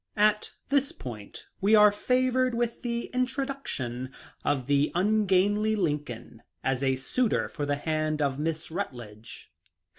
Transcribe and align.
At 0.17 0.49
this 0.69 0.91
point 0.91 1.45
we 1.59 1.75
are 1.75 1.91
favored 1.91 2.55
with 2.55 2.81
the 2.81 3.11
introduc 3.13 3.67
tion 3.67 4.11
of 4.43 4.65
the 4.65 4.91
ungainly 4.95 5.75
Lincoln, 5.75 6.41
as 6.63 6.81
a 6.81 6.95
suitor 6.95 7.47
for 7.47 7.67
the 7.67 7.75
hand 7.75 8.19
of 8.19 8.39
Miss 8.39 8.71
Rutledge. 8.71 9.51